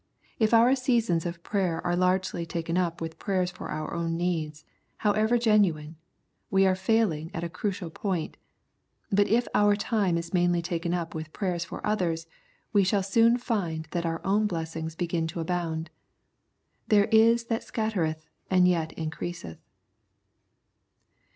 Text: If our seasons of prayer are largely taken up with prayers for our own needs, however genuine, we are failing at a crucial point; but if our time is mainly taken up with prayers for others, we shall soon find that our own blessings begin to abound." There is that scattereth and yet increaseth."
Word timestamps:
If 0.39 0.51
our 0.51 0.73
seasons 0.73 1.27
of 1.27 1.43
prayer 1.43 1.79
are 1.85 1.95
largely 1.95 2.43
taken 2.43 2.75
up 2.75 3.01
with 3.01 3.19
prayers 3.19 3.51
for 3.51 3.69
our 3.69 3.93
own 3.93 4.17
needs, 4.17 4.65
however 4.97 5.37
genuine, 5.37 5.95
we 6.49 6.65
are 6.65 6.73
failing 6.73 7.29
at 7.35 7.43
a 7.43 7.49
crucial 7.49 7.91
point; 7.91 8.35
but 9.11 9.27
if 9.27 9.47
our 9.53 9.75
time 9.75 10.17
is 10.17 10.33
mainly 10.33 10.63
taken 10.63 10.95
up 10.95 11.13
with 11.13 11.31
prayers 11.33 11.63
for 11.65 11.85
others, 11.85 12.25
we 12.73 12.83
shall 12.83 13.03
soon 13.03 13.37
find 13.37 13.85
that 13.91 14.07
our 14.07 14.25
own 14.25 14.47
blessings 14.47 14.95
begin 14.95 15.27
to 15.27 15.39
abound." 15.39 15.91
There 16.87 17.05
is 17.11 17.43
that 17.43 17.61
scattereth 17.63 18.25
and 18.49 18.67
yet 18.67 18.93
increaseth." 18.93 19.59